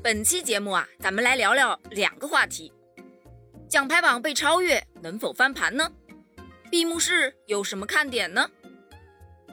[0.00, 2.72] 本期节目啊，咱们来聊聊两个话题：
[3.68, 5.90] 奖牌榜被超越，能否翻盘呢？
[6.70, 8.48] 闭幕式有什么看点呢？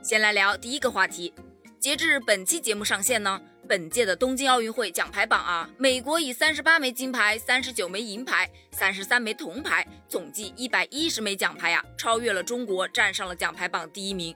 [0.03, 1.33] 先来聊第一个话题。
[1.79, 14.35] 截至本期节目上线呢，本届的东京奥运会奖牌榜啊，美国以三十八枚金牌、三十九枚银牌、三十三枚铜牌，总计一百一十枚奖牌呀，超越了中国，站上了奖牌榜第一名。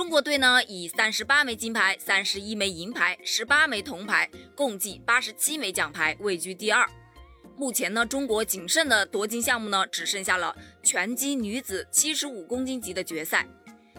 [0.00, 6.88] 中国队呢，以三十八枚金牌、三十一枚银牌、十八枚铜牌，共计八十七枚奖牌，位居第二。
[7.54, 13.46] 目前呢，中国仅剩的夺金项目呢，只剩下了拳击女子七十五公斤级的决赛。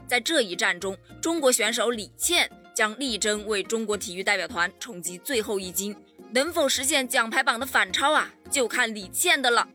[0.08, 2.50] 在这一战中，中国选手李倩。
[2.74, 5.96] 将力争为中国体育代表团冲击最后一金，
[6.32, 8.34] 能否实现奖牌榜的反超啊？
[8.50, 9.68] 就看李倩的了。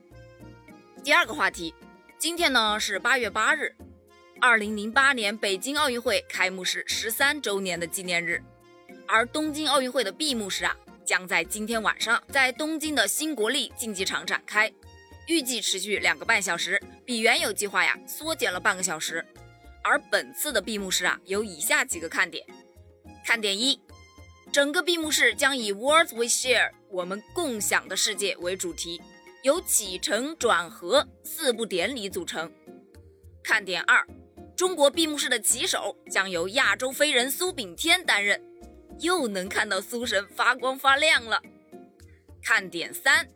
[1.04, 1.72] 第二个话题，
[2.18, 3.76] 今天呢是八月八日，
[4.40, 8.42] 二零零八年北京奥运会开幕式十三周年的纪念日，
[9.06, 14.70] 而东京奥运会的闭幕式啊将在今天晚上在东京的新国立竞技场展开，
[15.26, 19.24] 预计持续两个半小时，比原有计划呀缩减了半个小时。
[19.82, 22.44] 而本次的闭幕式啊有以下几个看点。
[23.24, 23.80] 看点一，
[24.52, 29.00] 整个闭幕式将以 Words we share 我们共享的世界为主题，
[29.42, 32.52] 由起承转合四部典礼组成。
[33.42, 34.04] 看点二，
[34.56, 38.42] 中国闭幕式的旗手将由亚洲飞人苏炳添担任，
[39.00, 41.42] 又能看到苏神发光发亮了。
[42.42, 43.28] 看点三，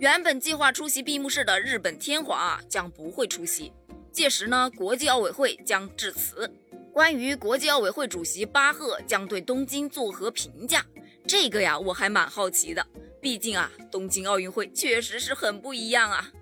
[0.00, 3.72] 原本计划出席闭幕式的日本天皇啊将不会出席，
[4.10, 6.52] 届时呢国际奥委会将致辞。
[6.92, 10.84] 关于国际奥委会主席巴赫将对东京作何评价？
[11.28, 12.84] 这个呀，我还蛮好奇的。
[13.20, 16.32] 毕竟啊，东京奥运会确实是很不一样啊。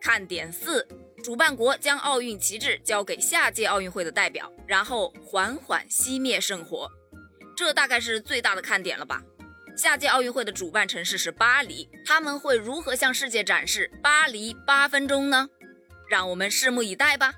[0.00, 0.88] 看点四，
[1.26, 6.88] 主办国将奥运旗帜交给下届奥运会的代表，然后缓缓熄灭圣火。
[7.56, 9.20] 这大概是最大的看点了吧？
[9.76, 15.50] 下届奥运会的主办城市是巴黎，他们会如何向世界展示巴黎八分钟呢？
[16.08, 17.34] 让我们拭目以待吧。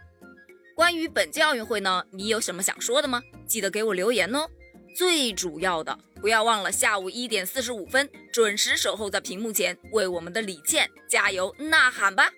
[0.77, 3.23] 关于本届奥运会呢，你有什么想说的吗？
[3.47, 4.51] 记得给我留言哦。
[4.95, 12.31] 最主要的，不要忘了下午一点四十五分准时守候在屏幕前，为我们的李倩加油呐喊吧！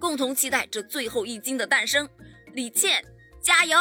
[0.00, 2.08] 共同期待这最后一金的诞生。
[2.54, 3.04] 李倩，
[3.40, 3.76] 加油！